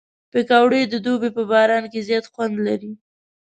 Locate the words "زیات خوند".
2.07-2.55